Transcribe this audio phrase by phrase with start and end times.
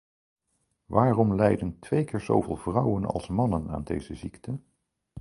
[0.85, 4.59] Waarom lijden twee keer zo veel vrouwen als mannen aan deze ziekte?